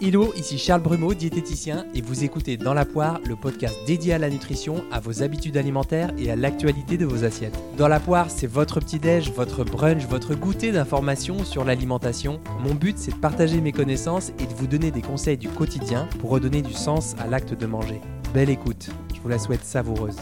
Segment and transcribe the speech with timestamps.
[0.00, 4.18] Hello, ici Charles Brumeau, diététicien, et vous écoutez Dans la poire, le podcast dédié à
[4.18, 7.58] la nutrition, à vos habitudes alimentaires et à l'actualité de vos assiettes.
[7.76, 12.38] Dans la poire, c'est votre petit-déj, votre brunch, votre goûter d'informations sur l'alimentation.
[12.60, 16.08] Mon but, c'est de partager mes connaissances et de vous donner des conseils du quotidien
[16.20, 18.00] pour redonner du sens à l'acte de manger.
[18.32, 20.18] Belle écoute, je vous la souhaite savoureuse.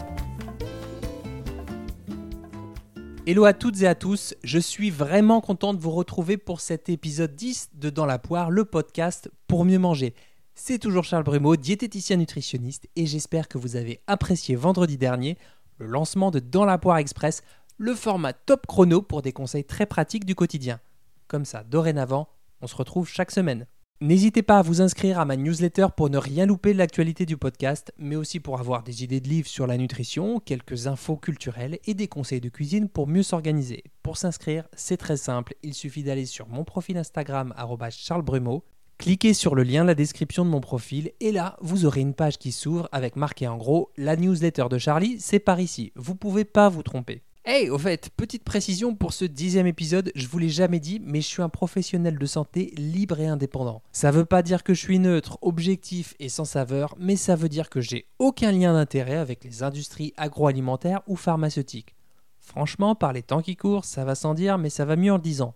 [3.29, 6.87] Hello à toutes et à tous, je suis vraiment content de vous retrouver pour cet
[6.87, 10.15] épisode 10 de Dans la poire, le podcast pour mieux manger.
[10.55, 15.37] C'est toujours Charles Brumeau, diététicien nutritionniste, et j'espère que vous avez apprécié vendredi dernier
[15.77, 17.43] le lancement de Dans la poire express,
[17.77, 20.79] le format top chrono pour des conseils très pratiques du quotidien.
[21.27, 22.29] Comme ça, dorénavant,
[22.61, 23.67] on se retrouve chaque semaine.
[23.99, 27.35] N'hésitez pas à vous inscrire à ma newsletter pour ne rien louper de l'actualité du
[27.35, 31.79] podcast, mais aussi pour avoir des idées de livres sur la nutrition, quelques infos culturelles
[31.87, 33.83] et des conseils de cuisine pour mieux s'organiser.
[34.03, 37.55] Pour s'inscrire, c'est très simple, il suffit d'aller sur mon profil Instagram
[37.89, 38.63] charlesbrumeau,
[38.99, 42.13] cliquez sur le lien de la description de mon profil et là, vous aurez une
[42.13, 45.91] page qui s'ouvre avec marqué en gros la newsletter de Charlie, c'est par ici.
[45.95, 47.23] Vous pouvez pas vous tromper.
[47.49, 51.21] Hey, au fait, petite précision pour ce dixième épisode, je vous l'ai jamais dit, mais
[51.21, 53.81] je suis un professionnel de santé libre et indépendant.
[53.93, 57.47] Ça veut pas dire que je suis neutre, objectif et sans saveur, mais ça veut
[57.47, 61.95] dire que j'ai aucun lien d'intérêt avec les industries agroalimentaires ou pharmaceutiques.
[62.41, 65.15] Franchement, par les temps qui courent, ça va sans dire, mais ça va mieux en
[65.15, 65.55] le disant.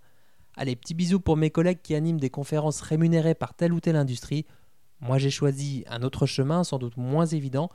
[0.55, 3.97] Allez, petits bisous pour mes collègues qui animent des conférences rémunérées par telle ou telle
[3.97, 4.45] industrie.
[5.01, 7.69] Moi j'ai choisi un autre chemin, sans doute moins évident,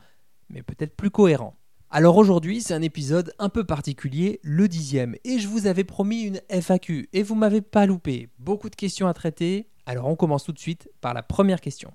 [0.48, 1.54] mais peut-être plus cohérent.
[1.88, 6.22] Alors aujourd'hui, c'est un épisode un peu particulier, le dixième, et je vous avais promis
[6.22, 8.28] une FAQ, et vous m'avez pas loupé.
[8.40, 11.92] Beaucoup de questions à traiter, alors on commence tout de suite par la première question.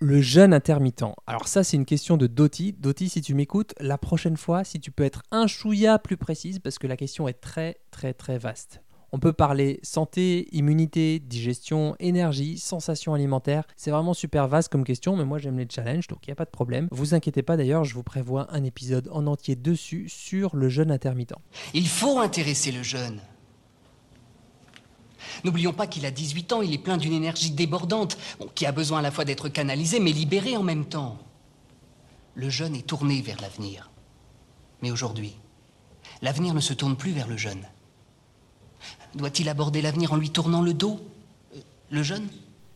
[0.00, 1.04] Le jeûne intermittent.
[1.26, 2.72] Alors ça, c'est une question de Doty.
[2.72, 6.60] Doty, si tu m'écoutes, la prochaine fois, si tu peux être un chouïa plus précise,
[6.60, 8.80] parce que la question est très très très vaste.
[9.14, 13.64] On peut parler santé, immunité, digestion, énergie, sensations alimentaires.
[13.76, 16.36] C'est vraiment super vaste comme question, mais moi j'aime les challenges, donc il n'y a
[16.36, 16.88] pas de problème.
[16.90, 20.90] Vous inquiétez pas d'ailleurs, je vous prévois un épisode en entier dessus sur le jeûne
[20.90, 21.34] intermittent.
[21.74, 23.20] Il faut intéresser le jeune.
[25.44, 28.16] N'oublions pas qu'il a 18 ans, il est plein d'une énergie débordante,
[28.54, 31.18] qui a besoin à la fois d'être canalisé mais libéré en même temps.
[32.34, 33.90] Le jeune est tourné vers l'avenir.
[34.80, 35.36] Mais aujourd'hui,
[36.22, 37.66] l'avenir ne se tourne plus vers le jeune.
[39.14, 41.00] Doit-il aborder l'avenir en lui tournant le dos
[41.54, 42.28] euh, Le jeûne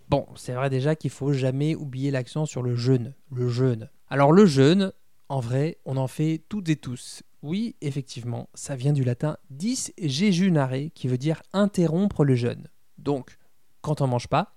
[0.08, 3.14] Bon, c'est vrai déjà qu'il faut jamais oublier l'accent sur le jeûne.
[3.32, 3.88] Le jeûne.
[4.08, 4.92] Alors le jeûne,
[5.28, 7.22] en vrai, on en fait toutes et tous.
[7.42, 12.68] Oui, effectivement, ça vient du latin dis jejunare, qui veut dire interrompre le jeûne.
[12.98, 13.36] Donc,
[13.80, 14.54] quand on mange pas,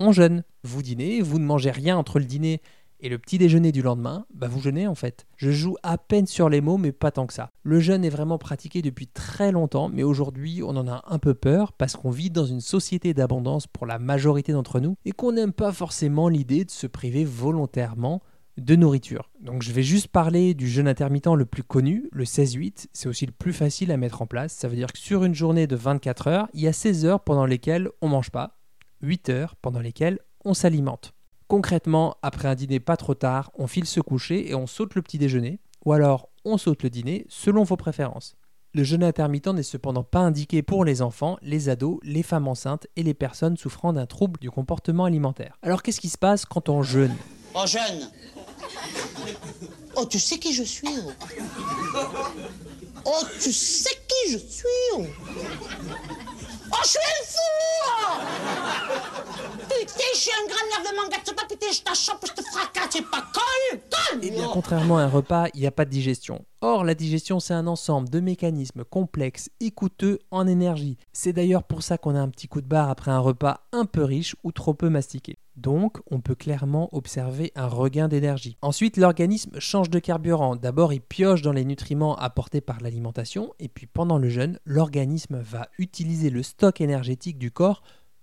[0.00, 0.44] on jeûne.
[0.62, 2.60] Vous dînez, vous ne mangez rien entre le dîner
[3.00, 5.26] et le petit déjeuner du lendemain, bah vous jeûnez en fait.
[5.36, 7.50] Je joue à peine sur les mots, mais pas tant que ça.
[7.62, 11.34] Le jeûne est vraiment pratiqué depuis très longtemps, mais aujourd'hui on en a un peu
[11.34, 15.32] peur parce qu'on vit dans une société d'abondance pour la majorité d'entre nous et qu'on
[15.32, 18.22] n'aime pas forcément l'idée de se priver volontairement
[18.58, 19.30] de nourriture.
[19.40, 23.26] Donc je vais juste parler du jeûne intermittent le plus connu, le 16-8, c'est aussi
[23.26, 24.52] le plus facile à mettre en place.
[24.52, 27.20] Ça veut dire que sur une journée de 24 heures, il y a 16 heures
[27.20, 28.58] pendant lesquelles on mange pas,
[29.02, 31.14] 8 heures pendant lesquelles on s'alimente.
[31.48, 35.00] Concrètement, après un dîner pas trop tard, on file se coucher et on saute le
[35.00, 38.36] petit déjeuner, ou alors on saute le dîner selon vos préférences.
[38.74, 42.86] Le jeûne intermittent n'est cependant pas indiqué pour les enfants, les ados, les femmes enceintes
[42.96, 45.56] et les personnes souffrant d'un trouble du comportement alimentaire.
[45.62, 47.16] Alors qu'est-ce qui se passe quand on jeûne?
[47.54, 48.10] Oh jeûne
[49.96, 52.00] Oh tu sais qui je suis oh?
[53.06, 54.66] oh tu sais qui je suis
[54.98, 55.06] oh?
[56.72, 57.48] Oh, je suis un fou.
[59.68, 63.24] Putain, je suis un grand nervement pas putain, je t'achoppe, je te fracasse, c'est pas
[63.32, 66.44] colle, colle Eh bien, contrairement à un repas, il n'y a pas de digestion.
[66.60, 70.96] Or, la digestion, c'est un ensemble de mécanismes complexes et coûteux en énergie.
[71.12, 73.84] C'est d'ailleurs pour ça qu'on a un petit coup de barre après un repas un
[73.84, 75.38] peu riche ou trop peu mastiqué.
[75.54, 78.56] Donc, on peut clairement observer un regain d'énergie.
[78.60, 80.56] Ensuite, l'organisme change de carburant.
[80.56, 85.38] D'abord, il pioche dans les nutriments apportés par l'alimentation, et puis pendant le jeûne, l'organisme
[85.38, 87.82] va utiliser le stock énergétique du corps,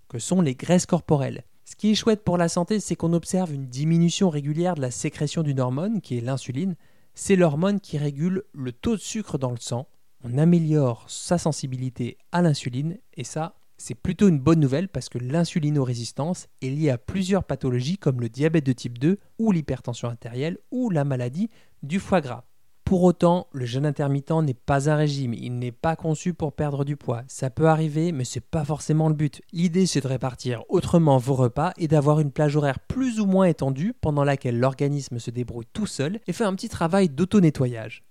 [0.09, 1.45] que sont les graisses corporelles.
[1.63, 4.91] Ce qui est chouette pour la santé, c'est qu'on observe une diminution régulière de la
[4.91, 6.75] sécrétion d'une hormone, qui est l'insuline.
[7.17, 9.87] C'est l'hormone qui régule le taux de sucre dans le sang.
[10.25, 15.17] On améliore sa sensibilité à l'insuline, et ça, c'est plutôt une bonne nouvelle parce que
[15.17, 20.57] l'insulinorésistance est liée à plusieurs pathologies comme le diabète de type 2 ou l'hypertension artérielle
[20.71, 21.49] ou la maladie
[21.83, 22.43] du foie gras.
[22.85, 26.85] Pour autant, le jeûne intermittent n'est pas un régime, il n'est pas conçu pour perdre
[26.85, 27.23] du poids.
[27.27, 29.41] Ça peut arriver, mais c'est pas forcément le but.
[29.51, 33.47] L'idée c'est de répartir autrement vos repas et d'avoir une plage horaire plus ou moins
[33.47, 38.03] étendue pendant laquelle l'organisme se débrouille tout seul et fait un petit travail d'auto-nettoyage.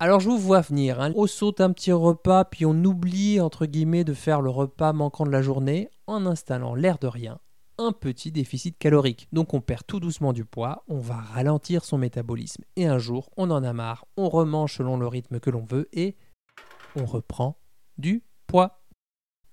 [0.00, 1.12] Alors je vous vois venir, hein.
[1.14, 5.24] on saute un petit repas puis on oublie entre guillemets de faire le repas manquant
[5.24, 7.38] de la journée en installant l'air de rien
[7.78, 9.28] un petit déficit calorique.
[9.32, 13.30] Donc on perd tout doucement du poids, on va ralentir son métabolisme et un jour
[13.36, 16.16] on en a marre, on remange selon le rythme que l'on veut et
[16.96, 17.58] on reprend
[17.98, 18.78] du poids.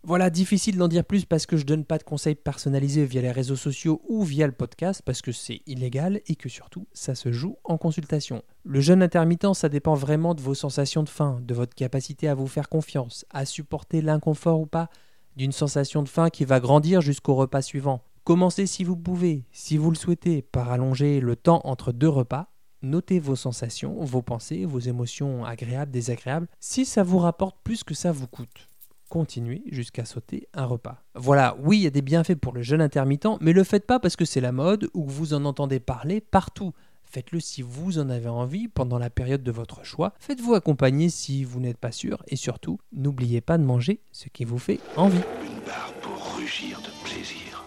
[0.04, 3.32] Voilà, difficile d'en dire plus parce que je donne pas de conseils personnalisés via les
[3.32, 7.34] réseaux sociaux ou via le podcast parce que c'est illégal et que surtout ça se
[7.34, 8.42] joue en consultation.
[8.64, 12.34] Le jeûne intermittent, ça dépend vraiment de vos sensations de faim, de votre capacité à
[12.34, 14.90] vous faire confiance, à supporter l'inconfort ou pas
[15.36, 18.04] d'une sensation de faim qui va grandir jusqu'au repas suivant.
[18.24, 22.48] Commencez si vous pouvez, si vous le souhaitez, par allonger le temps entre deux repas.
[22.82, 27.94] Notez vos sensations, vos pensées, vos émotions agréables, désagréables, si ça vous rapporte plus que
[27.94, 28.70] ça vous coûte
[29.10, 31.04] continuez jusqu'à sauter un repas.
[31.16, 34.00] Voilà, oui, il y a des bienfaits pour le jeûne intermittent, mais le faites pas
[34.00, 36.72] parce que c'est la mode ou que vous en entendez parler partout.
[37.12, 40.14] Faites-le si vous en avez envie pendant la période de votre choix.
[40.20, 42.22] Faites-vous accompagner si vous n'êtes pas sûr.
[42.28, 45.18] Et surtout, n'oubliez pas de manger ce qui vous fait envie.
[45.44, 47.66] Une barre pour rugir de plaisir.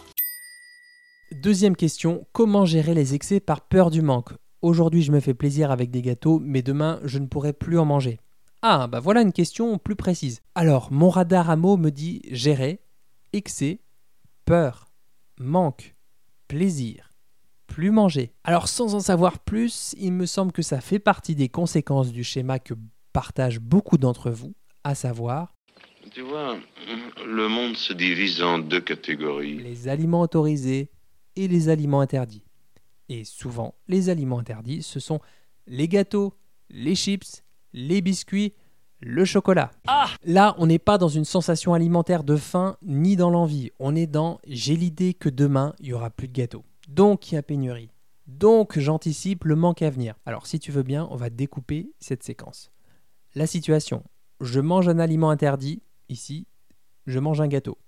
[1.33, 4.33] Deuxième question, comment gérer les excès par peur du manque?
[4.61, 7.85] Aujourd'hui, je me fais plaisir avec des gâteaux, mais demain, je ne pourrai plus en
[7.85, 8.21] manger.
[8.63, 10.41] Ah, bah voilà une question plus précise.
[10.55, 12.79] Alors, mon radar à mots me dit gérer,
[13.33, 13.81] excès,
[14.45, 14.87] peur,
[15.37, 15.97] manque,
[16.47, 17.12] plaisir,
[17.73, 18.35] plus manger.
[18.45, 22.23] Alors, sans en savoir plus, il me semble que ça fait partie des conséquences du
[22.23, 22.75] schéma que
[23.15, 24.53] partagent beaucoup d'entre vous,
[24.85, 25.55] à savoir
[26.11, 26.59] Tu vois,
[27.27, 29.57] le monde se divise en deux catégories.
[29.57, 30.91] les aliments autorisés
[31.35, 32.45] et les aliments interdits.
[33.09, 35.21] Et souvent, les aliments interdits, ce sont
[35.67, 36.35] les gâteaux,
[36.69, 37.43] les chips,
[37.73, 38.53] les biscuits,
[39.01, 39.71] le chocolat.
[40.25, 43.71] Là, on n'est pas dans une sensation alimentaire de faim ni dans l'envie.
[43.79, 46.65] On est dans j'ai l'idée que demain, il y aura plus de gâteaux.
[46.89, 47.91] Donc, il y a pénurie.
[48.27, 50.15] Donc, j'anticipe le manque à venir.
[50.27, 52.71] Alors, si tu veux bien, on va découper cette séquence.
[53.35, 54.05] La situation.
[54.41, 55.83] Je mange un aliment interdit.
[56.09, 56.47] Ici,
[57.07, 57.79] je mange un gâteau.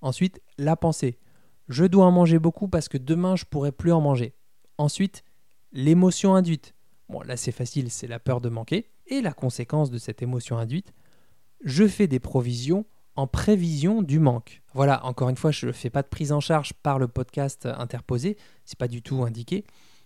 [0.00, 1.18] Ensuite, la pensée.
[1.68, 4.34] Je dois en manger beaucoup parce que demain, je pourrai plus en manger.
[4.78, 5.24] Ensuite,
[5.72, 6.74] l'émotion induite.
[7.08, 8.90] Bon, là, c'est facile, c'est la peur de manquer.
[9.06, 10.92] Et la conséquence de cette émotion induite,
[11.64, 12.84] je fais des provisions
[13.16, 14.62] en prévision du manque.
[14.74, 17.66] Voilà, encore une fois, je ne fais pas de prise en charge par le podcast
[17.66, 19.64] interposé, c'est pas du tout indiqué.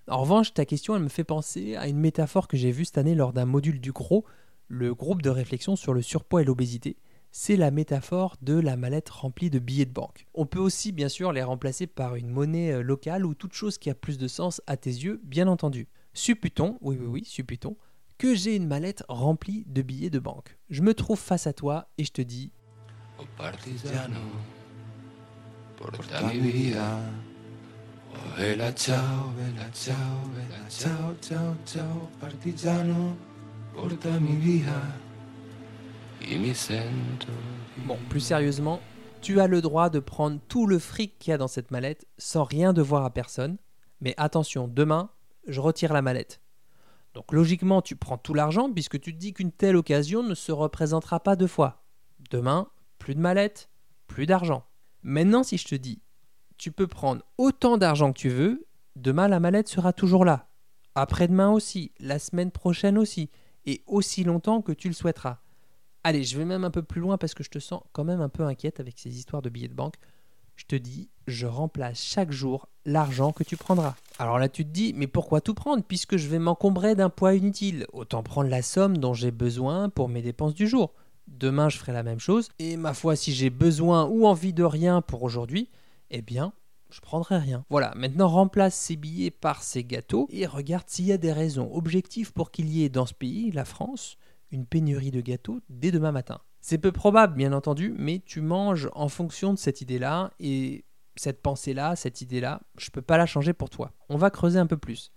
[0.09, 2.99] En revanche, ta question, elle me fait penser à une métaphore que j'ai vue cette
[2.99, 4.25] année lors d'un module du GROS,
[4.69, 6.97] le groupe de réflexion sur le surpoids et l'obésité.
[7.33, 10.27] C'est la métaphore de la mallette remplie de billets de banque.
[10.35, 13.79] On peut aussi bien sûr les remplacer par une monnaie euh, locale ou toute chose
[13.79, 15.87] qui a plus de sens à tes yeux, bien entendu.
[16.13, 17.77] Supputons, oui oui oui, supputons,
[18.19, 20.59] que j'ai une mallette remplie de billets de banque.
[20.71, 22.53] Je me trouve face à toi et je te dis
[23.21, 24.19] Oh partigiano,
[25.77, 26.99] porta mi vida.
[28.13, 33.17] Oh bella ciao, bella ciao, bella ciao, ciao, ciao, partigiano,
[33.75, 34.97] porta mi vida.
[36.21, 37.27] Y mi sento
[37.77, 38.81] di- Bon, plus sérieusement,
[39.21, 42.07] tu as le droit de prendre tout le fric qu'il y a dans cette mallette
[42.17, 43.59] sans rien devoir à personne.
[44.01, 45.11] Mais attention, demain,
[45.47, 46.41] je retire la mallette.
[47.13, 50.53] Donc logiquement, tu prends tout l'argent puisque tu te dis qu'une telle occasion ne se
[50.53, 51.83] représentera pas deux fois.
[52.31, 52.69] Demain,
[53.15, 53.71] de mallette,
[54.07, 54.65] plus d'argent.
[55.03, 56.03] Maintenant, si je te dis,
[56.59, 58.67] tu peux prendre autant d'argent que tu veux,
[58.97, 60.49] demain la mallette sera toujours là.
[60.95, 63.31] Après-demain aussi, la semaine prochaine aussi,
[63.67, 65.39] et aussi longtemps que tu le souhaiteras.
[66.03, 68.21] Allez, je vais même un peu plus loin parce que je te sens quand même
[68.21, 69.97] un peu inquiète avec ces histoires de billets de banque.
[70.57, 73.95] Je te dis, je remplace chaque jour l'argent que tu prendras.
[74.19, 77.35] Alors là, tu te dis, mais pourquoi tout prendre puisque je vais m'encombrer d'un poids
[77.35, 77.87] inutile?
[77.93, 80.93] Autant prendre la somme dont j'ai besoin pour mes dépenses du jour.
[81.31, 82.49] Demain, je ferai la même chose.
[82.59, 85.71] Et ma foi, si j'ai besoin ou envie de rien pour aujourd'hui,
[86.11, 86.53] eh bien,
[86.91, 87.65] je prendrai rien.
[87.71, 91.73] Voilà, maintenant remplace ces billets par ces gâteaux et regarde s'il y a des raisons
[91.73, 94.17] objectives pour qu'il y ait dans ce pays, la France,
[94.51, 96.41] une pénurie de gâteaux dès demain matin.
[96.61, 100.85] C'est peu probable, bien entendu, mais tu manges en fonction de cette idée-là et
[101.17, 103.93] cette pensée-là, cette idée-là, je peux pas la changer pour toi.
[104.09, 105.13] On va creuser un peu plus.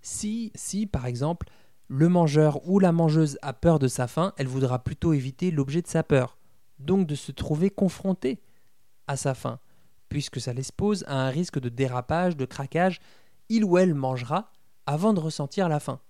[0.00, 1.48] Si, si par exemple,
[1.90, 5.82] le mangeur ou la mangeuse a peur de sa faim, elle voudra plutôt éviter l'objet
[5.82, 6.38] de sa peur,
[6.78, 8.40] donc de se trouver confronté
[9.08, 9.58] à sa faim,
[10.08, 13.00] puisque ça l'expose à un risque de dérapage, de craquage,
[13.48, 14.52] il ou elle mangera
[14.86, 16.00] avant de ressentir la faim.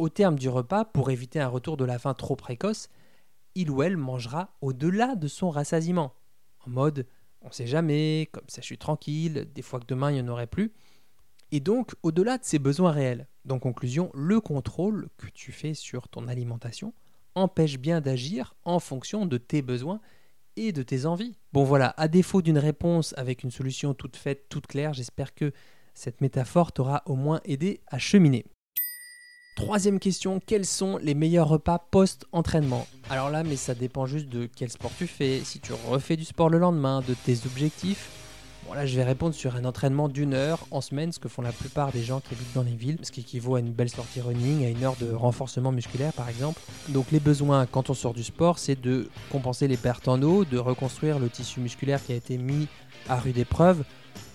[0.00, 2.88] Au terme du repas, pour éviter un retour de la faim trop précoce,
[3.54, 6.12] il ou elle mangera au-delà de son rassasiement,
[6.66, 7.06] en mode
[7.40, 10.32] on sait jamais, comme ça je suis tranquille, des fois que demain il n'y en
[10.32, 10.72] aurait plus,
[11.54, 13.28] et donc au-delà de ses besoins réels.
[13.44, 16.92] Donc conclusion, le contrôle que tu fais sur ton alimentation
[17.36, 20.00] empêche bien d'agir en fonction de tes besoins
[20.56, 21.38] et de tes envies.
[21.52, 25.52] Bon voilà, à défaut d'une réponse avec une solution toute faite, toute claire, j'espère que
[25.94, 28.44] cette métaphore t'aura au moins aidé à cheminer.
[29.54, 32.88] Troisième question, quels sont les meilleurs repas post-entraînement?
[33.10, 36.24] Alors là, mais ça dépend juste de quel sport tu fais, si tu refais du
[36.24, 38.23] sport le lendemain, de tes objectifs.
[38.66, 41.42] Bon là je vais répondre sur un entraînement d'une heure en semaine, ce que font
[41.42, 43.90] la plupart des gens qui habitent dans les villes, ce qui équivaut à une belle
[43.90, 46.60] sortie running, à une heure de renforcement musculaire par exemple.
[46.88, 50.46] Donc les besoins quand on sort du sport, c'est de compenser les pertes en eau,
[50.46, 52.66] de reconstruire le tissu musculaire qui a été mis
[53.08, 53.84] à rude épreuve,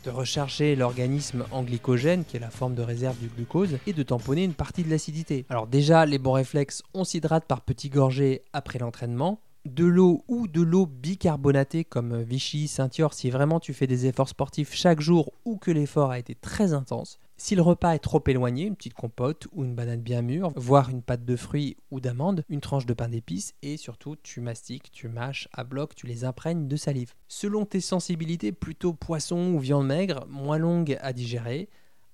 [0.05, 4.03] de recharger l'organisme en glycogène, qui est la forme de réserve du glucose, et de
[4.03, 5.45] tamponner une partie de l'acidité.
[5.49, 10.47] Alors déjà, les bons réflexes, on s'hydrate par petits gorgées après l'entraînement, de l'eau ou
[10.47, 15.31] de l'eau bicarbonatée comme Vichy, Saint-Yor si vraiment tu fais des efforts sportifs chaque jour
[15.45, 17.19] ou que l'effort a été très intense.
[17.37, 20.89] Si le repas est trop éloigné, une petite compote ou une banane bien mûre, voire
[20.89, 24.91] une pâte de fruits ou d'amandes, une tranche de pain d'épices et surtout tu mastiques,
[24.91, 27.13] tu mâches à bloc, tu les imprègnes de salive.
[27.29, 31.69] Selon tes sensibilités, plutôt poisson ou viande maigre, moins longue à digérer,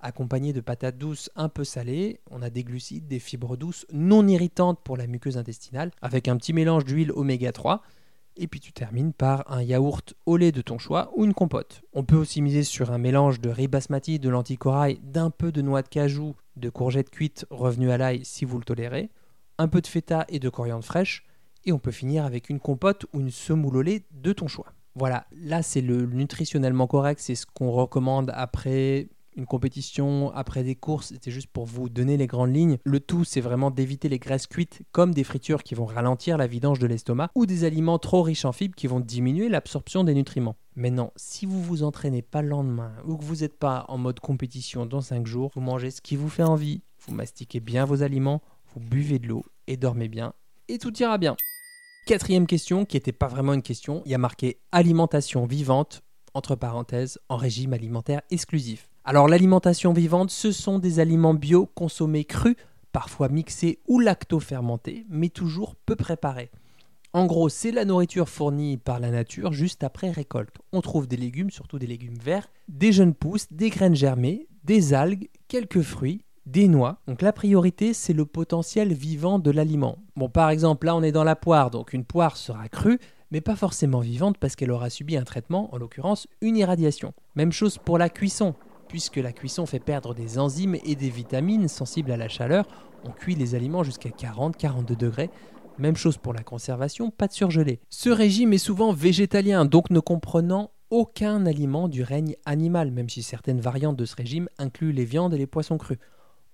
[0.06, 2.20] accompagné de patates douces un peu salées.
[2.30, 6.36] On a des glucides, des fibres douces non irritantes pour la muqueuse intestinale, avec un
[6.36, 7.82] petit mélange d'huile oméga 3.
[8.38, 11.82] Et puis tu termines par un yaourt au lait de ton choix ou une compote.
[11.94, 14.58] On peut aussi miser sur un mélange de riz basmati, de lentilles
[15.02, 18.64] d'un peu de noix de cajou, de courgettes cuites revenues à l'ail si vous le
[18.64, 19.10] tolérez,
[19.58, 21.24] un peu de feta et de coriandre fraîche,
[21.64, 24.72] et on peut finir avec une compote ou une semoule au lait de ton choix.
[24.94, 30.74] Voilà, là c'est le nutritionnellement correct, c'est ce qu'on recommande après une compétition, après des
[30.74, 32.78] courses, c'était juste pour vous donner les grandes lignes.
[32.84, 36.46] Le tout, c'est vraiment d'éviter les graisses cuites comme des fritures qui vont ralentir la
[36.46, 40.14] vidange de l'estomac ou des aliments trop riches en fibres qui vont diminuer l'absorption des
[40.14, 40.56] nutriments.
[40.74, 44.20] Maintenant, si vous vous entraînez pas le lendemain ou que vous n'êtes pas en mode
[44.20, 48.02] compétition dans 5 jours, vous mangez ce qui vous fait envie, vous mastiquez bien vos
[48.02, 48.42] aliments,
[48.74, 50.32] vous buvez de l'eau et dormez bien
[50.68, 51.36] et tout ira bien.
[52.06, 56.02] Quatrième question, qui n'était pas vraiment une question, il y a marqué alimentation vivante,
[56.34, 58.88] entre parenthèses, en régime alimentaire exclusif.
[59.08, 62.56] Alors l'alimentation vivante, ce sont des aliments bio consommés crus,
[62.90, 66.50] parfois mixés ou lacto-fermentés, mais toujours peu préparés.
[67.12, 70.56] En gros, c'est la nourriture fournie par la nature juste après récolte.
[70.72, 74.92] On trouve des légumes, surtout des légumes verts, des jeunes pousses, des graines germées, des
[74.92, 76.98] algues, quelques fruits, des noix.
[77.06, 79.98] Donc la priorité, c'est le potentiel vivant de l'aliment.
[80.16, 82.98] Bon, par exemple, là on est dans la poire, donc une poire sera crue,
[83.30, 87.12] mais pas forcément vivante parce qu'elle aura subi un traitement, en l'occurrence une irradiation.
[87.36, 88.56] Même chose pour la cuisson
[88.88, 92.66] puisque la cuisson fait perdre des enzymes et des vitamines sensibles à la chaleur.
[93.04, 95.30] On cuit les aliments jusqu'à 40-42 degrés.
[95.78, 97.80] Même chose pour la conservation, pas de surgelé.
[97.90, 103.22] Ce régime est souvent végétalien, donc ne comprenant aucun aliment du règne animal, même si
[103.22, 105.98] certaines variantes de ce régime incluent les viandes et les poissons crus.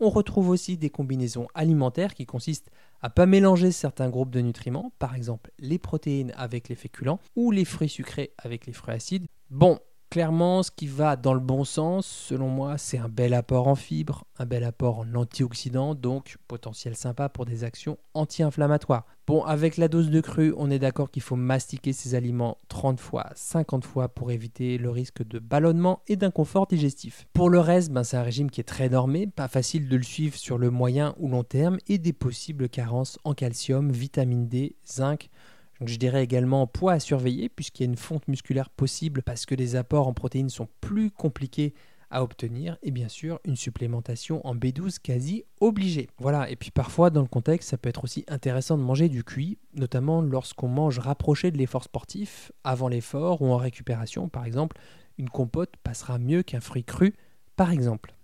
[0.00, 2.70] On retrouve aussi des combinaisons alimentaires qui consistent
[3.02, 7.52] à pas mélanger certains groupes de nutriments, par exemple les protéines avec les féculents ou
[7.52, 9.26] les fruits sucrés avec les fruits acides.
[9.50, 9.78] Bon,
[10.12, 13.74] Clairement, ce qui va dans le bon sens, selon moi, c'est un bel apport en
[13.74, 19.06] fibres, un bel apport en antioxydants, donc potentiel sympa pour des actions anti-inflammatoires.
[19.26, 23.00] Bon, avec la dose de cru, on est d'accord qu'il faut mastiquer ces aliments 30
[23.00, 27.26] fois, 50 fois pour éviter le risque de ballonnement et d'inconfort digestif.
[27.32, 30.02] Pour le reste, ben, c'est un régime qui est très normé, pas facile de le
[30.02, 34.76] suivre sur le moyen ou long terme et des possibles carences en calcium, vitamine D,
[34.86, 35.30] zinc,
[35.88, 39.54] je dirais également poids à surveiller puisqu'il y a une fonte musculaire possible parce que
[39.54, 41.74] les apports en protéines sont plus compliqués
[42.10, 46.08] à obtenir et bien sûr une supplémentation en B12 quasi obligée.
[46.18, 49.24] Voilà, et puis parfois dans le contexte ça peut être aussi intéressant de manger du
[49.24, 54.76] cuit, notamment lorsqu'on mange rapproché de l'effort sportif, avant l'effort ou en récupération par exemple,
[55.18, 57.14] une compote passera mieux qu'un fruit cru
[57.56, 58.14] par exemple.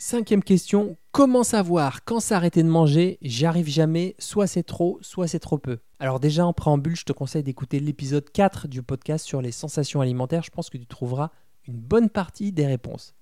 [0.00, 3.18] Cinquième question, comment savoir quand s'arrêter de manger?
[3.20, 5.78] J'y arrive jamais, soit c'est trop, soit c'est trop peu.
[5.98, 10.00] Alors déjà en préambule, je te conseille d'écouter l'épisode 4 du podcast sur les sensations
[10.00, 11.30] alimentaires, je pense que tu trouveras
[11.66, 13.16] une bonne partie des réponses.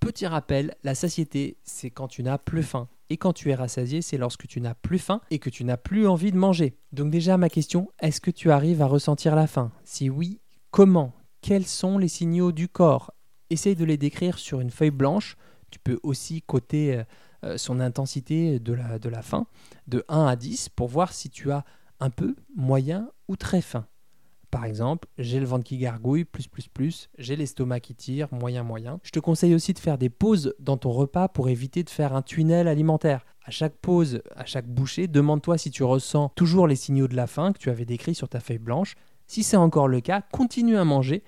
[0.00, 2.88] Petit rappel, la satiété, c'est quand tu n'as plus faim.
[3.10, 5.76] Et quand tu es rassasié, c'est lorsque tu n'as plus faim et que tu n'as
[5.76, 6.78] plus envie de manger.
[6.92, 9.72] Donc déjà ma question, est-ce que tu arrives à ressentir la faim?
[9.84, 11.12] Si oui, comment?
[11.42, 13.12] Quels sont les signaux du corps?
[13.50, 15.36] Essaye de les décrire sur une feuille blanche
[15.70, 17.04] tu peux aussi coter euh,
[17.44, 19.46] euh, son intensité de la, de la faim
[19.86, 21.64] de 1 à 10 pour voir si tu as
[22.00, 23.86] un peu, moyen ou très faim.
[24.50, 28.62] Par exemple, j'ai le ventre qui gargouille, plus plus plus, j'ai l'estomac qui tire, moyen
[28.62, 28.98] moyen.
[29.02, 32.14] Je te conseille aussi de faire des pauses dans ton repas pour éviter de faire
[32.14, 33.26] un tunnel alimentaire.
[33.44, 37.26] À chaque pause, à chaque bouchée, demande-toi si tu ressens toujours les signaux de la
[37.26, 38.94] faim que tu avais décrits sur ta feuille blanche.
[39.26, 41.22] Si c'est encore le cas, continue à manger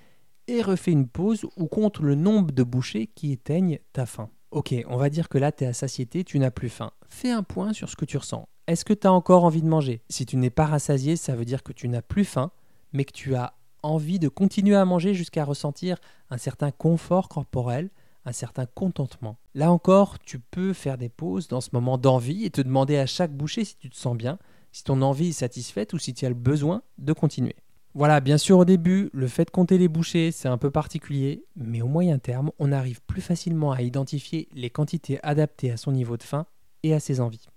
[0.51, 4.29] et refais une pause ou compte le nombre de bouchées qui éteignent ta faim.
[4.51, 6.91] Ok, on va dire que là tu es à satiété, tu n'as plus faim.
[7.07, 8.47] Fais un point sur ce que tu ressens.
[8.67, 10.01] Est-ce que tu as encore envie de manger?
[10.09, 12.51] Si tu n'es pas rassasié, ça veut dire que tu n'as plus faim,
[12.91, 15.97] mais que tu as envie de continuer à manger jusqu'à ressentir
[16.29, 17.89] un certain confort corporel,
[18.25, 19.37] un certain contentement.
[19.55, 23.05] Là encore, tu peux faire des pauses dans ce moment d'envie et te demander à
[23.05, 24.37] chaque bouchée si tu te sens bien,
[24.71, 27.55] si ton envie est satisfaite ou si tu as le besoin de continuer.
[27.93, 31.43] Voilà, bien sûr au début, le fait de compter les bouchées, c'est un peu particulier,
[31.57, 35.91] mais au moyen terme, on arrive plus facilement à identifier les quantités adaptées à son
[35.91, 36.45] niveau de faim
[36.83, 37.47] et à ses envies.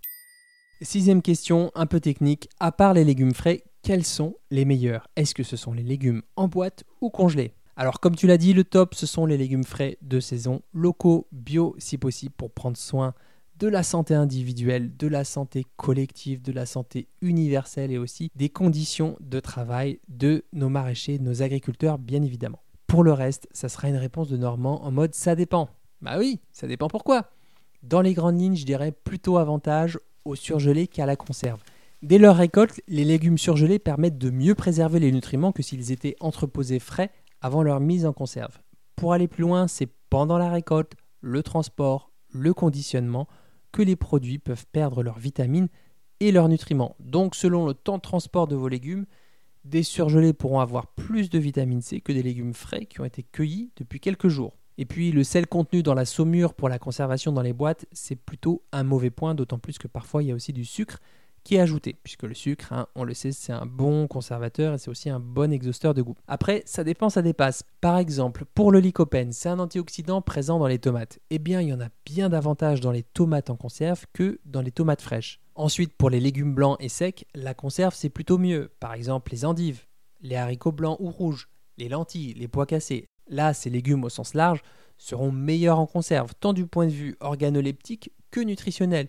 [0.82, 5.08] Sixième question, un peu technique, à part les légumes frais, quels sont les meilleurs?
[5.14, 7.54] Est-ce que ce sont les légumes en boîte ou congelés?
[7.76, 11.28] Alors comme tu l'as dit, le top, ce sont les légumes frais de saison, locaux,
[11.30, 13.14] bio si possible, pour prendre soin
[13.64, 18.50] de la santé individuelle, de la santé collective, de la santé universelle et aussi des
[18.50, 22.60] conditions de travail de nos maraîchers, de nos agriculteurs, bien évidemment.
[22.86, 25.70] Pour le reste, ça sera une réponse de Normand en mode ça dépend.
[26.02, 27.30] Bah oui, ça dépend pourquoi.
[27.82, 31.62] Dans les grandes lignes, je dirais plutôt avantage au surgelé qu'à la conserve.
[32.02, 36.16] Dès leur récolte, les légumes surgelés permettent de mieux préserver les nutriments que s'ils étaient
[36.20, 38.58] entreposés frais avant leur mise en conserve.
[38.94, 40.92] Pour aller plus loin, c'est pendant la récolte,
[41.22, 43.26] le transport, le conditionnement
[43.74, 45.66] que les produits peuvent perdre leurs vitamines
[46.20, 46.94] et leurs nutriments.
[47.00, 49.04] Donc selon le temps de transport de vos légumes,
[49.64, 53.24] des surgelés pourront avoir plus de vitamine C que des légumes frais qui ont été
[53.24, 54.56] cueillis depuis quelques jours.
[54.78, 58.14] Et puis le sel contenu dans la saumure pour la conservation dans les boîtes, c'est
[58.14, 61.00] plutôt un mauvais point, d'autant plus que parfois il y a aussi du sucre
[61.44, 64.78] qui est ajouté, puisque le sucre, hein, on le sait, c'est un bon conservateur et
[64.78, 66.16] c'est aussi un bon exhausteur de goût.
[66.26, 67.64] Après, ça dépend, ça dépasse.
[67.82, 71.18] Par exemple, pour le lycopène, c'est un antioxydant présent dans les tomates.
[71.30, 74.62] Eh bien, il y en a bien davantage dans les tomates en conserve que dans
[74.62, 75.40] les tomates fraîches.
[75.54, 78.72] Ensuite, pour les légumes blancs et secs, la conserve c'est plutôt mieux.
[78.80, 79.84] Par exemple, les endives,
[80.20, 83.06] les haricots blancs ou rouges, les lentilles, les pois cassés.
[83.28, 84.62] Là, ces légumes au sens large
[84.96, 89.08] seront meilleurs en conserve, tant du point de vue organoleptique que nutritionnel.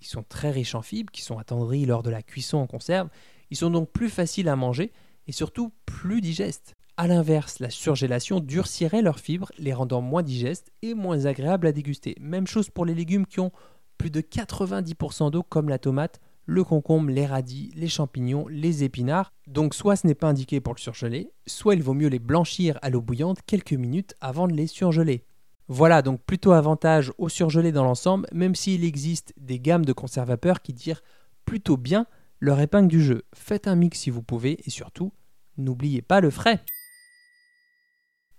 [0.00, 3.08] Ils sont très riches en fibres, qui sont attendris lors de la cuisson en conserve.
[3.50, 4.92] Ils sont donc plus faciles à manger
[5.26, 6.74] et surtout plus digestes.
[6.96, 11.72] A l'inverse, la surgélation durcirait leurs fibres, les rendant moins digestes et moins agréables à
[11.72, 12.14] déguster.
[12.20, 13.52] Même chose pour les légumes qui ont
[13.96, 19.32] plus de 90% d'eau comme la tomate, le concombre, les radis, les champignons, les épinards.
[19.46, 22.78] Donc soit ce n'est pas indiqué pour le surgeler, soit il vaut mieux les blanchir
[22.82, 25.24] à l'eau bouillante quelques minutes avant de les surgeler.
[25.72, 30.62] Voilà donc plutôt avantage au surgelé dans l'ensemble, même s'il existe des gammes de conservateurs
[30.62, 31.00] qui tirent
[31.44, 32.06] plutôt bien
[32.40, 33.22] leur épingle du jeu.
[33.32, 35.12] Faites un mix si vous pouvez et surtout,
[35.58, 36.58] n'oubliez pas le frais.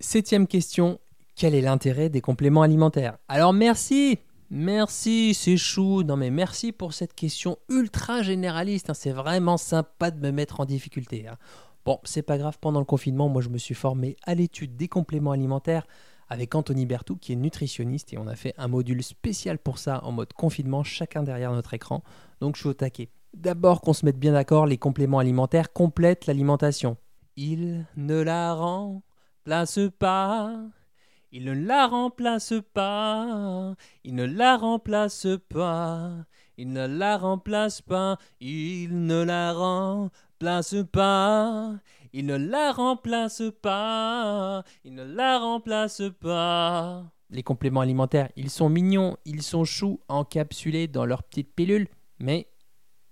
[0.02, 1.00] Septième question,
[1.38, 3.18] quel est l'intérêt des compléments alimentaires?
[3.30, 6.04] Alors merci Merci, c'est chou.
[6.04, 8.90] Non mais merci pour cette question ultra généraliste.
[8.90, 8.94] Hein.
[8.94, 11.30] C'est vraiment sympa de me mettre en difficulté.
[11.30, 11.38] Hein.
[11.86, 14.90] Bon, c'est pas grave, pendant le confinement, moi je me suis formé à l'étude des
[14.90, 15.88] compléments alimentaires
[16.32, 20.02] avec Anthony Bertou qui est nutritionniste et on a fait un module spécial pour ça
[20.06, 22.04] en mode confinement, chacun derrière notre écran.
[22.40, 23.10] Donc je suis au taquet.
[23.34, 26.96] D'abord qu'on se mette bien d'accord, les compléments alimentaires complètent l'alimentation.
[27.36, 30.56] Il ne la remplace pas.
[31.34, 33.76] Il ne la remplace pas.
[34.06, 36.26] Il ne la remplace pas.
[36.58, 38.18] Il ne la remplace pas.
[38.40, 41.74] Il ne la remplace pas.
[42.14, 44.64] Il ne la remplace pas.
[44.84, 47.06] Il ne la remplace pas.
[47.30, 51.88] Les compléments alimentaires, ils sont mignons, ils sont choux, encapsulés dans leurs petites pilules,
[52.20, 52.50] mais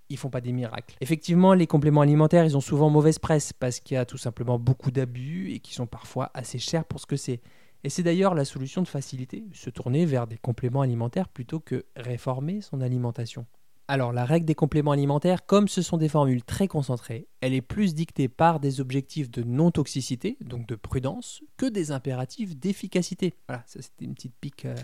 [0.10, 0.98] ils font pas des miracles.
[1.00, 4.60] Effectivement, les compléments alimentaires, ils ont souvent mauvaise presse parce qu'il y a tout simplement
[4.60, 7.42] beaucoup d'abus et qui sont parfois assez chers pour ce que c'est.
[7.86, 11.86] Et c'est d'ailleurs la solution de facilité, se tourner vers des compléments alimentaires plutôt que
[11.96, 13.46] réformer son alimentation.
[13.92, 17.62] Alors la règle des compléments alimentaires, comme ce sont des formules très concentrées, elle est
[17.64, 23.34] plus dictée par des objectifs de non-toxicité, donc de prudence, que des impératifs d'efficacité.
[23.48, 24.76] Voilà, ça c'était une petite pique euh,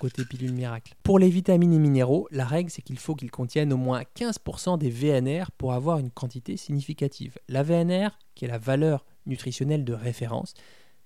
[0.00, 0.94] côté pilule miracle.
[1.02, 4.78] Pour les vitamines et minéraux, la règle c'est qu'il faut qu'ils contiennent au moins 15%
[4.78, 7.36] des VNR pour avoir une quantité significative.
[7.50, 10.54] La VNR, qui est la valeur nutritionnelle de référence,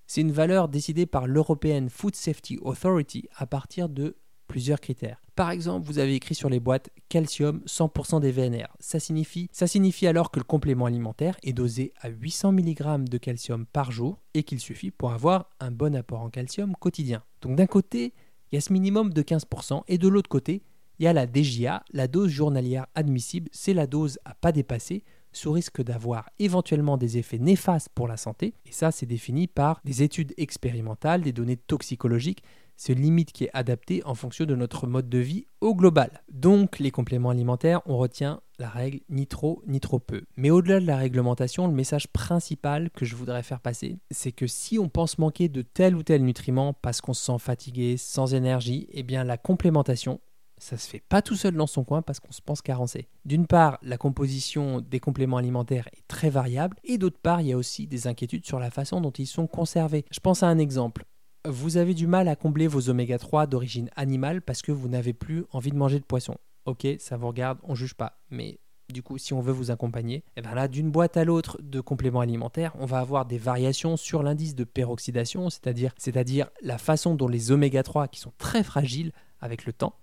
[0.06, 4.14] c'est une valeur décidée par l'European Food Safety Authority à partir de
[4.48, 5.22] plusieurs critères.
[5.36, 8.66] Par exemple, vous avez écrit sur les boîtes calcium 100% des VNR.
[8.80, 13.92] Ça signifie, alors que le complément alimentaire est dosé à 800 mg de calcium par
[13.92, 17.22] jour et qu'il suffit pour avoir un bon apport en calcium quotidien.
[17.40, 18.14] Donc d'un côté,
[18.50, 20.62] il y a ce minimum de 15% et de l'autre côté,
[20.98, 25.04] il y a la DGA, la dose journalière admissible, c'est la dose à pas dépasser
[25.30, 28.54] sous risque d'avoir éventuellement des effets néfastes pour la santé.
[28.66, 32.42] Et ça, c'est défini par des études expérimentales, des données toxicologiques
[32.86, 36.22] une limite qui est adaptée en fonction de notre mode de vie au global.
[36.30, 40.22] Donc les compléments alimentaires, on retient la règle ni trop ni trop peu.
[40.36, 44.46] Mais au-delà de la réglementation, le message principal que je voudrais faire passer, c'est que
[44.46, 48.34] si on pense manquer de tel ou tel nutriment parce qu'on se sent fatigué, sans
[48.34, 50.20] énergie, eh bien la complémentation,
[50.58, 53.08] ça se fait pas tout seul dans son coin parce qu'on se pense carencé.
[53.24, 57.52] D'une part, la composition des compléments alimentaires est très variable et d'autre part, il y
[57.52, 60.04] a aussi des inquiétudes sur la façon dont ils sont conservés.
[60.10, 61.04] Je pense à un exemple
[61.48, 65.12] vous avez du mal à combler vos oméga 3 d'origine animale parce que vous n'avez
[65.12, 66.36] plus envie de manger de poisson.
[66.66, 68.18] Ok, ça vous regarde, on juge pas.
[68.30, 68.58] Mais
[68.92, 71.80] du coup, si on veut vous accompagner, et bien là, d'une boîte à l'autre de
[71.80, 77.14] compléments alimentaires, on va avoir des variations sur l'indice de peroxydation, c'est-à-dire, c'est-à-dire la façon
[77.14, 79.94] dont les oméga 3, qui sont très fragiles avec le temps,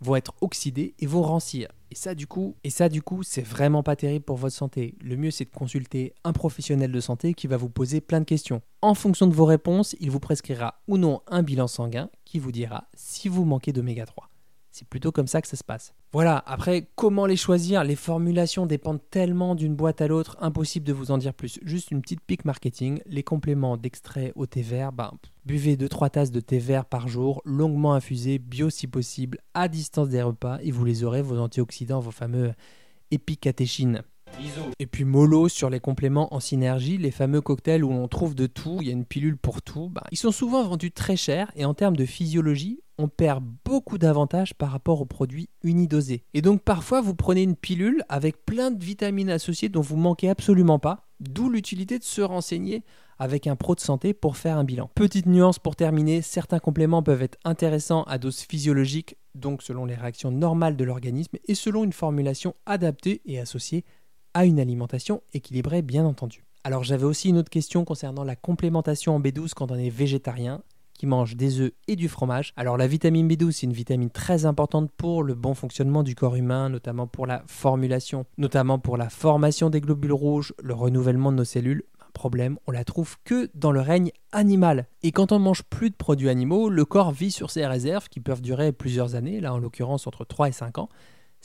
[0.00, 1.68] vont être oxydés et vont rancir.
[1.90, 4.94] Et ça du coup, et ça du coup, c'est vraiment pas terrible pour votre santé.
[5.00, 8.24] Le mieux c'est de consulter un professionnel de santé qui va vous poser plein de
[8.24, 8.62] questions.
[8.82, 12.52] En fonction de vos réponses, il vous prescrira ou non un bilan sanguin qui vous
[12.52, 14.28] dira si vous manquez d'oméga 3.
[14.78, 15.94] C'est plutôt comme ça que ça se passe.
[16.12, 17.82] Voilà, après, comment les choisir?
[17.82, 21.58] Les formulations dépendent tellement d'une boîte à l'autre, impossible de vous en dire plus.
[21.62, 25.12] Juste une petite pique marketing, les compléments d'extrait au thé vert, ben,
[25.46, 30.10] buvez 2-3 tasses de thé vert par jour, longuement infusé, bio si possible, à distance
[30.10, 32.52] des repas, et vous les aurez, vos antioxydants, vos fameux
[33.10, 34.02] épicatéchines.
[34.78, 38.46] Et puis mollo sur les compléments en synergie, les fameux cocktails où on trouve de
[38.46, 39.88] tout, il y a une pilule pour tout.
[39.88, 43.98] Ben, ils sont souvent vendus très cher et en termes de physiologie, on perd beaucoup
[43.98, 46.24] d'avantages par rapport aux produits unidosés.
[46.34, 50.28] Et donc parfois vous prenez une pilule avec plein de vitamines associées dont vous manquez
[50.28, 52.82] absolument pas, d'où l'utilité de se renseigner
[53.18, 54.90] avec un pro de santé pour faire un bilan.
[54.94, 59.94] Petite nuance pour terminer, certains compléments peuvent être intéressants à dose physiologique, donc selon les
[59.94, 63.84] réactions normales de l'organisme et selon une formulation adaptée et associée
[64.34, 66.44] à une alimentation équilibrée bien entendu.
[66.62, 70.62] Alors j'avais aussi une autre question concernant la complémentation en B12 quand on est végétarien
[70.96, 72.52] qui mange des œufs et du fromage.
[72.56, 76.36] Alors la vitamine B12, c'est une vitamine très importante pour le bon fonctionnement du corps
[76.36, 81.36] humain, notamment pour la formulation, notamment pour la formation des globules rouges, le renouvellement de
[81.36, 81.84] nos cellules.
[82.12, 84.86] Problème, on la trouve que dans le règne animal.
[85.02, 88.08] Et quand on ne mange plus de produits animaux, le corps vit sur ses réserves
[88.08, 90.88] qui peuvent durer plusieurs années, là en l'occurrence entre 3 et 5 ans.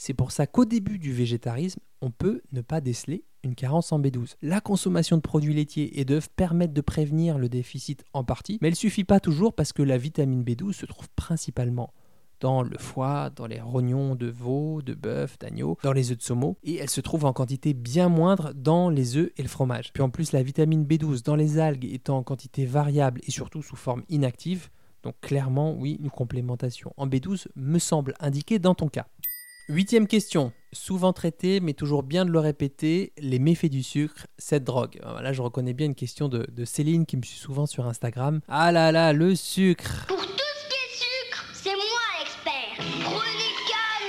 [0.04, 4.00] C'est pour ça qu'au début du végétarisme, on peut ne pas déceler une carence en
[4.00, 4.34] B12.
[4.42, 8.66] La consommation de produits laitiers et d'œufs permettent de prévenir le déficit en partie, mais
[8.66, 11.94] elle suffit pas toujours parce que la vitamine B12 se trouve principalement
[12.40, 16.22] dans le foie, dans les rognons de veau, de bœuf, d'agneau, dans les œufs de
[16.24, 19.92] saumon, et elle se trouve en quantité bien moindre dans les œufs et le fromage.
[19.92, 23.62] Puis en plus, la vitamine B12 dans les algues étant en quantité variable et surtout
[23.62, 24.68] sous forme inactive,
[25.02, 29.06] donc clairement, oui, une complémentation en B12 me semble indiquée dans ton cas.
[29.72, 34.64] Huitième question, souvent traitée, mais toujours bien de le répéter, les méfaits du sucre, cette
[34.64, 35.00] drogue.
[35.02, 38.42] Là, je reconnais bien une question de, Céline qui me suit souvent sur Instagram.
[38.48, 42.86] Ah là là, le sucre Pour tout ce qui est sucre, c'est moi l'expert.
[43.02, 43.48] Prenez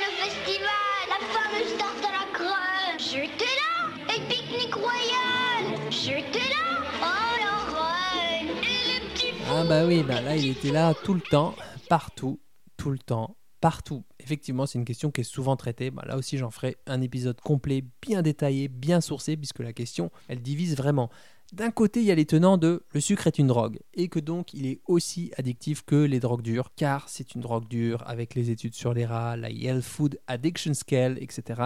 [0.03, 0.67] le festival,
[1.07, 2.99] la fameuse tarte à la crème.
[2.99, 9.63] J'étais là Et le pique-nique royal J'étais là Oh la reine Et les petits Ah
[9.63, 11.55] bah oui, bah là, il était là tout le temps,
[11.87, 12.41] partout,
[12.75, 15.91] tout le temps partout Effectivement, c'est une question qui est souvent traitée.
[15.91, 20.11] Bah, là aussi, j'en ferai un épisode complet, bien détaillé, bien sourcé, puisque la question,
[20.29, 21.09] elle divise vraiment.
[21.53, 24.17] D'un côté, il y a les tenants de le sucre est une drogue et que
[24.17, 28.33] donc il est aussi addictif que les drogues dures, car c'est une drogue dure avec
[28.33, 31.61] les études sur les rats, la Yale Food Addiction Scale, etc.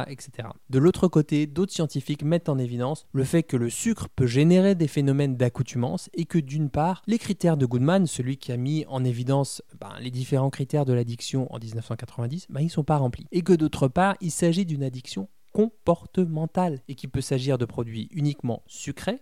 [0.70, 4.76] De l'autre côté, d'autres scientifiques mettent en évidence le fait que le sucre peut générer
[4.76, 8.84] des phénomènes d'accoutumance et que d'une part, les critères de Goodman, celui qui a mis
[8.90, 12.98] en évidence ben, les différents critères de l'addiction en 1990, ben, ils ne sont pas
[12.98, 13.28] remplis.
[13.32, 18.10] Et que d'autre part, il s'agit d'une addiction comportementale et qui peut s'agir de produits
[18.12, 19.22] uniquement sucrés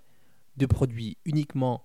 [0.58, 1.84] de produits uniquement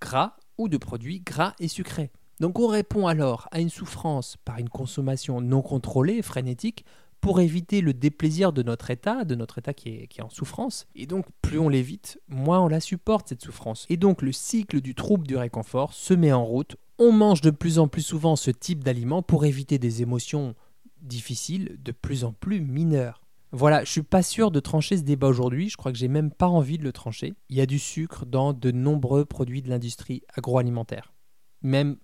[0.00, 2.10] gras ou de produits gras et sucrés.
[2.40, 6.84] Donc on répond alors à une souffrance par une consommation non contrôlée, frénétique,
[7.20, 10.86] pour éviter le déplaisir de notre état, de notre état qui est, en souffrance.
[10.94, 13.86] Et donc plus on l'évite, moins on la supporte cette souffrance.
[13.88, 16.76] Et donc le cycle du trouble du réconfort se met en route.
[16.98, 20.54] On mange de plus en plus souvent ce type d'aliments pour éviter des émotions
[21.02, 23.25] difficiles de plus en plus mineures.
[23.56, 26.30] Voilà, je suis pas sûr de trancher ce débat aujourd'hui, je crois que j'ai même
[26.30, 27.32] pas envie de le trancher.
[27.48, 31.14] Il y a du sucre dans de nombreux produits de l'industrie agroalimentaire.
[31.62, 31.96] Même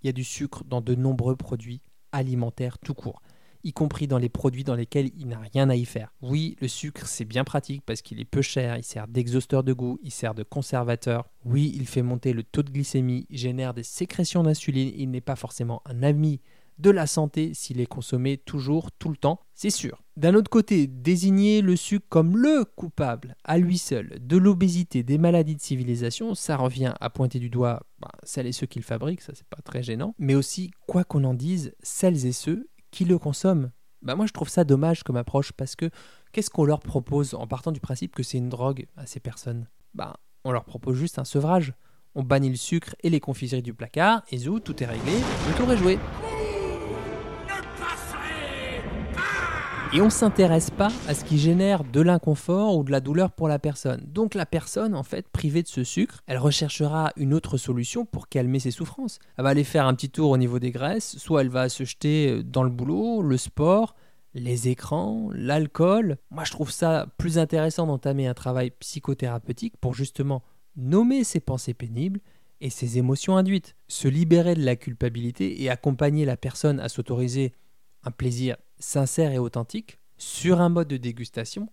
[0.00, 3.20] il y a du sucre dans de nombreux produits alimentaires tout court,
[3.64, 6.14] y compris dans les produits dans lesquels il n'a rien à y faire.
[6.20, 9.72] Oui, le sucre c'est bien pratique parce qu'il est peu cher, il sert d'exhausteur de
[9.72, 11.28] goût, il sert de conservateur.
[11.44, 15.34] Oui, il fait monter le taux de glycémie, génère des sécrétions d'insuline, il n'est pas
[15.34, 16.40] forcément un ami
[16.78, 20.02] de la santé s'il est consommé toujours, tout le temps, c'est sûr.
[20.16, 25.18] D'un autre côté, désigner le sucre comme le coupable à lui seul de l'obésité, des
[25.18, 28.84] maladies de civilisation, ça revient à pointer du doigt bah, celles et ceux qui le
[28.84, 32.68] fabriquent, ça c'est pas très gênant, mais aussi, quoi qu'on en dise, celles et ceux
[32.90, 33.70] qui le consomment.
[34.02, 35.88] Bah moi je trouve ça dommage comme approche parce que
[36.32, 39.68] qu'est-ce qu'on leur propose en partant du principe que c'est une drogue à ces personnes?
[39.94, 41.72] Bah on leur propose juste un sevrage.
[42.14, 45.56] On bannit le sucre et les confiseries du placard et zou, tout est réglé, le
[45.56, 45.98] tour est joué.
[49.94, 53.30] Et on ne s'intéresse pas à ce qui génère de l'inconfort ou de la douleur
[53.30, 54.02] pour la personne.
[54.06, 58.28] Donc la personne, en fait, privée de ce sucre, elle recherchera une autre solution pour
[58.28, 59.18] calmer ses souffrances.
[59.36, 61.84] Elle va aller faire un petit tour au niveau des graisses, soit elle va se
[61.84, 63.94] jeter dans le boulot, le sport,
[64.32, 66.16] les écrans, l'alcool.
[66.30, 70.42] Moi, je trouve ça plus intéressant d'entamer un travail psychothérapeutique pour justement
[70.74, 72.20] nommer ces pensées pénibles
[72.62, 77.52] et ces émotions induites, se libérer de la culpabilité et accompagner la personne à s'autoriser
[78.04, 81.68] un plaisir sincère et authentique sur un mode de dégustation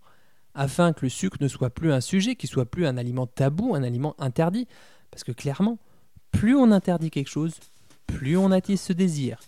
[0.56, 3.76] afin que le sucre ne soit plus un sujet, qu'il soit plus un aliment tabou,
[3.76, 4.68] un aliment interdit.
[5.12, 5.78] Parce que clairement,
[6.32, 7.54] plus on interdit quelque chose,
[8.08, 9.40] plus on attise ce désir,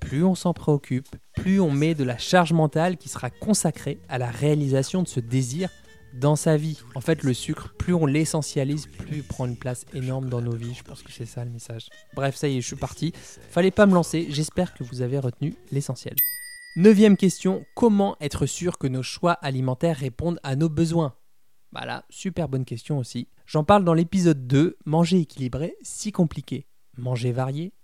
[0.00, 4.18] plus on s'en préoccupe, plus on met de la charge mentale qui sera consacrée à
[4.18, 5.70] la réalisation de ce désir
[6.14, 6.78] dans sa vie.
[6.94, 10.54] En fait, le sucre, plus on l'essentialise, plus il prend une place énorme dans nos
[10.54, 10.74] vies.
[10.74, 11.88] Je pense que c'est ça le message.
[12.14, 13.12] Bref, ça y est, je suis parti.
[13.50, 14.26] Fallait pas me lancer.
[14.30, 16.14] J'espère que vous avez retenu l'essentiel.
[16.76, 21.14] Neuvième question, comment être sûr que nos choix alimentaires répondent à nos besoins?
[21.70, 23.28] Voilà, super bonne question aussi.
[23.46, 26.66] J'en parle dans l'épisode 2, manger équilibré, si compliqué.
[26.96, 27.74] Manger varié,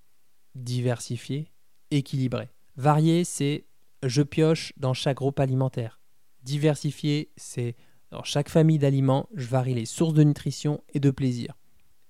[0.57, 1.53] diversifié,
[1.93, 2.49] équilibré.
[2.75, 3.65] Varié, c'est
[4.03, 6.01] je pioche dans chaque groupe alimentaire.
[6.43, 7.77] Diversifié, c'est
[8.11, 11.57] dans chaque famille d'aliments, je varie les sources de nutrition et de plaisir.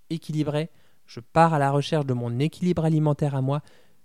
[0.09, 0.71] Équilibré,
[1.05, 3.61] je pars à la recherche de mon équilibre alimentaire à moi,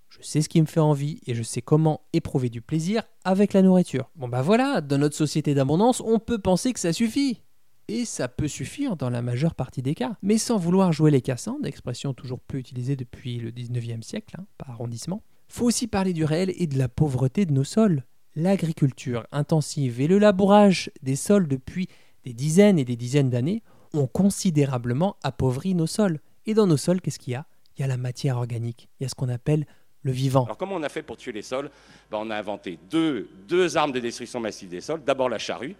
[0.09, 3.53] je sais ce qui me fait envie et je sais comment éprouver du plaisir avec
[3.53, 4.09] la nourriture.
[4.15, 7.41] Bon bah voilà, dans notre société d'abondance, on peut penser que ça suffit.
[7.87, 10.17] Et ça peut suffire dans la majeure partie des cas.
[10.23, 14.45] Mais sans vouloir jouer les cassants, d'expression toujours peu utilisée depuis le 19e siècle, hein,
[14.57, 18.03] par arrondissement, faut aussi parler du réel et de la pauvreté de nos sols.
[18.35, 21.87] L'agriculture intensive et le labourage des sols depuis
[22.23, 23.61] des dizaines et des dizaines d'années
[23.93, 26.19] ont considérablement appauvri nos sols.
[26.47, 27.45] Et dans nos sols, qu'est-ce qu'il y a?
[27.77, 29.65] Il y a la matière organique, il y a ce qu'on appelle
[30.05, 30.45] le vivant.
[30.45, 31.69] Alors comment on a fait pour tuer les sols?
[32.09, 35.03] Ben, On a inventé deux, deux armes de destruction massive des sols.
[35.03, 35.75] D'abord la charrue,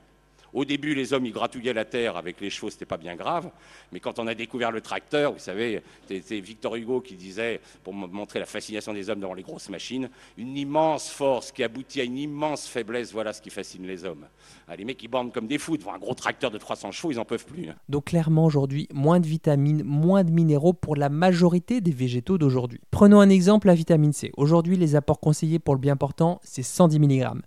[0.56, 3.52] au début, les hommes, ils gratouillaient la terre avec les chevaux, c'était pas bien grave.
[3.92, 7.94] Mais quand on a découvert le tracteur, vous savez, c'était Victor Hugo qui disait, pour
[7.94, 12.06] montrer la fascination des hommes devant les grosses machines, une immense force qui aboutit à
[12.06, 14.26] une immense faiblesse, voilà ce qui fascine les hommes.
[14.68, 17.12] Ah, les mecs, ils bandent comme des fous devant un gros tracteur de 300 chevaux,
[17.12, 17.70] ils n'en peuvent plus.
[17.70, 17.76] hein.
[17.90, 22.80] Donc clairement aujourd'hui, moins de vitamines, moins de minéraux pour la majorité des végétaux d'aujourd'hui.
[22.92, 24.32] Prenons un exemple, la vitamine C.
[24.38, 27.42] Aujourd'hui, les apports conseillés pour le bien portant, c'est 110 mg.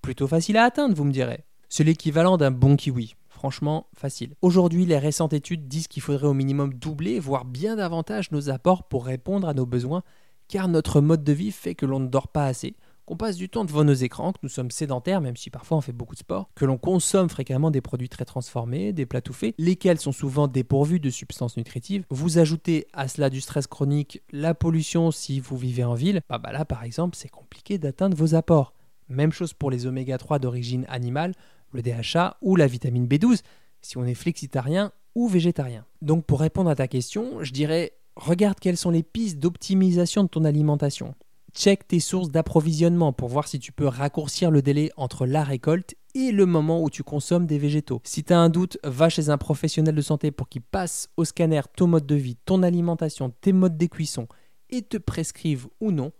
[0.00, 1.44] Plutôt facile à atteindre, vous me direz.
[1.76, 3.16] C'est l'équivalent d'un bon kiwi.
[3.28, 4.32] Franchement, facile.
[4.40, 8.84] Aujourd'hui, les récentes études disent qu'il faudrait au minimum doubler, voire bien davantage nos apports
[8.84, 10.02] pour répondre à nos besoins,
[10.48, 13.50] car notre mode de vie fait que l'on ne dort pas assez, qu'on passe du
[13.50, 16.20] temps devant nos écrans, que nous sommes sédentaires, même si parfois on fait beaucoup de
[16.20, 20.12] sport, que l'on consomme fréquemment des produits très transformés, des plats tout faits, lesquels sont
[20.12, 22.06] souvent dépourvus de substances nutritives.
[22.08, 26.38] Vous ajoutez à cela du stress chronique, la pollution si vous vivez en ville, bah,
[26.38, 28.72] bah là par exemple c'est compliqué d'atteindre vos apports.
[29.08, 31.32] Même chose pour les oméga 3 d'origine animale,
[31.72, 33.42] le DHA ou la vitamine B12,
[33.82, 35.84] si on est flexitarien ou végétarien.
[36.02, 40.28] Donc pour répondre à ta question, je dirais regarde quelles sont les pistes d'optimisation de
[40.28, 41.14] ton alimentation.
[41.54, 45.94] Check tes sources d'approvisionnement pour voir si tu peux raccourcir le délai entre la récolte
[46.14, 48.02] et le moment où tu consommes des végétaux.
[48.04, 51.24] Si tu as un doute, va chez un professionnel de santé pour qu'il passe au
[51.24, 54.28] scanner ton mode de vie, ton alimentation, tes modes de cuisson
[54.68, 56.12] et te prescrive ou non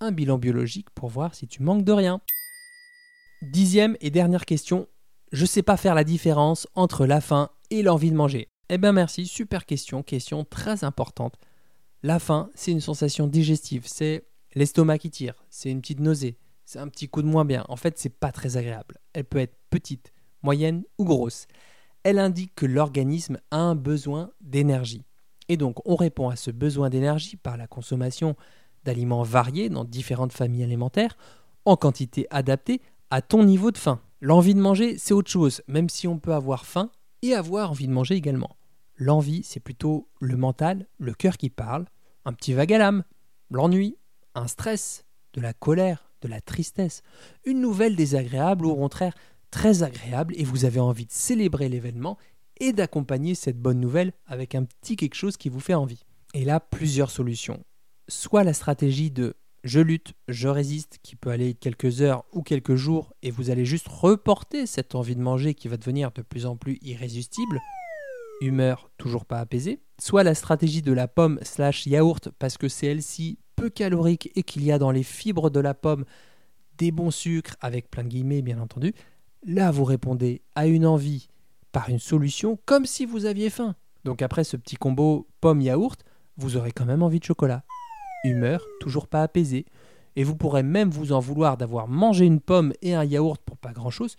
[0.00, 2.20] un bilan biologique pour voir si tu manques de rien.
[3.42, 4.86] Dixième et dernière question,
[5.32, 8.48] je sais pas faire la différence entre la faim et l'envie de manger.
[8.68, 11.34] Eh bien merci, super question, question très importante.
[12.02, 16.78] La faim, c'est une sensation digestive, c'est l'estomac qui tire, c'est une petite nausée, c'est
[16.78, 17.64] un petit coup de moins bien.
[17.68, 18.98] En fait, c'est pas très agréable.
[19.12, 21.46] Elle peut être petite, moyenne ou grosse.
[22.02, 25.04] Elle indique que l'organisme a un besoin d'énergie.
[25.48, 28.36] Et donc, on répond à ce besoin d'énergie par la consommation
[28.84, 31.16] d'aliments variés dans différentes familles alimentaires,
[31.64, 34.00] en quantité adaptée à ton niveau de faim.
[34.26, 37.86] L'envie de manger, c'est autre chose, même si on peut avoir faim et avoir envie
[37.86, 38.56] de manger également.
[38.96, 41.84] L'envie, c'est plutôt le mental, le cœur qui parle,
[42.24, 43.04] un petit vague à l'âme,
[43.50, 43.98] l'ennui,
[44.34, 47.02] un stress, de la colère, de la tristesse,
[47.44, 49.14] une nouvelle désagréable ou au contraire
[49.50, 52.16] très agréable et vous avez envie de célébrer l'événement
[52.60, 56.06] et d'accompagner cette bonne nouvelle avec un petit quelque chose qui vous fait envie.
[56.32, 57.62] Et là, plusieurs solutions.
[58.08, 62.74] Soit la stratégie de je lutte, je résiste, qui peut aller quelques heures ou quelques
[62.74, 66.44] jours, et vous allez juste reporter cette envie de manger qui va devenir de plus
[66.44, 67.60] en plus irrésistible,
[68.42, 72.88] humeur toujours pas apaisée, soit la stratégie de la pomme slash yaourt, parce que c'est
[72.88, 76.04] elle-ci peu calorique et qu'il y a dans les fibres de la pomme
[76.76, 78.92] des bons sucres, avec plein de guillemets bien entendu,
[79.46, 81.28] là vous répondez à une envie
[81.72, 83.76] par une solution comme si vous aviez faim.
[84.04, 86.04] Donc après ce petit combo pomme-yaourt,
[86.36, 87.64] vous aurez quand même envie de chocolat
[88.24, 89.66] humeur toujours pas apaisée,
[90.16, 93.56] et vous pourrez même vous en vouloir d'avoir mangé une pomme et un yaourt pour
[93.56, 94.16] pas grand-chose,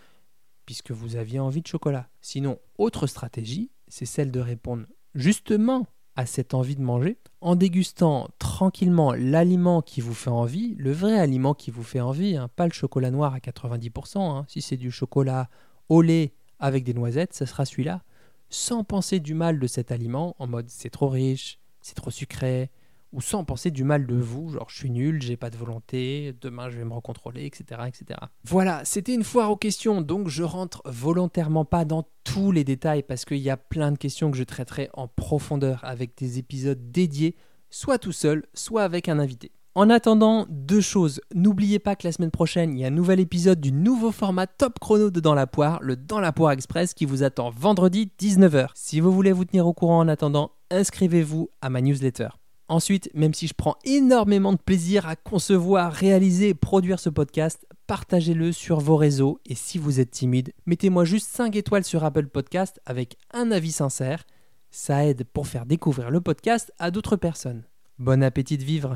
[0.65, 2.09] puisque vous aviez envie de chocolat.
[2.21, 8.29] Sinon, autre stratégie, c'est celle de répondre justement à cette envie de manger en dégustant
[8.39, 12.67] tranquillement l'aliment qui vous fait envie, le vrai aliment qui vous fait envie, hein, pas
[12.67, 14.19] le chocolat noir à 90%.
[14.19, 14.45] hein.
[14.47, 15.49] Si c'est du chocolat
[15.89, 18.01] au lait avec des noisettes, ce sera celui-là.
[18.49, 22.71] Sans penser du mal de cet aliment, en mode c'est trop riche, c'est trop sucré,
[23.11, 26.35] ou sans penser du mal de vous, genre je suis nul, j'ai pas de volonté,
[26.41, 27.81] demain je vais me recontrôler, etc.
[27.87, 28.19] etc.
[28.43, 33.03] Voilà, c'était une foire aux questions, donc je rentre volontairement pas dans tous les détails
[33.03, 36.91] parce qu'il y a plein de questions que je traiterai en profondeur avec des épisodes
[36.91, 37.35] dédiés,
[37.69, 39.51] soit tout seul, soit avec un invité.
[39.77, 41.19] En attendant, deux choses.
[41.33, 44.47] N'oubliez pas que la semaine prochaine, il y a un nouvel épisode du nouveau format
[44.47, 48.09] top chrono de Dans la poire, le Dans la poire express qui vous attend vendredi
[48.17, 48.69] 19h.
[48.73, 52.29] Si vous voulez vous tenir au courant en attendant, inscrivez-vous à ma newsletter.
[52.67, 57.67] Ensuite, même si je prends énormément de plaisir à concevoir, réaliser et produire ce podcast,
[57.85, 62.27] partagez-le sur vos réseaux et si vous êtes timide, mettez-moi juste 5 étoiles sur Apple
[62.27, 64.25] Podcast avec un avis sincère.
[64.71, 67.63] Ça aide pour faire découvrir le podcast à d'autres personnes.
[67.99, 68.95] Bon appétit de vivre